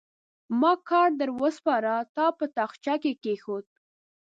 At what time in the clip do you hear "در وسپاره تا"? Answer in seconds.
1.19-2.25